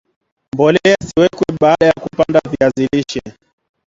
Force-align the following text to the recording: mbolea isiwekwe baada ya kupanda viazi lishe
mbolea 0.53 0.95
isiwekwe 1.03 1.51
baada 1.61 1.85
ya 1.85 1.93
kupanda 1.93 2.41
viazi 2.51 2.87
lishe 2.93 3.21